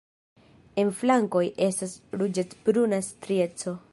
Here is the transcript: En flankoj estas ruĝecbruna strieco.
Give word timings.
En 0.83 0.89
flankoj 1.01 1.43
estas 1.67 1.95
ruĝecbruna 2.23 3.03
strieco. 3.13 3.79